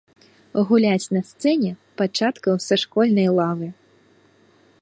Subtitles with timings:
[0.69, 1.69] Гуляць на сцэне
[2.03, 3.67] пачаткаў са школьнай лавы.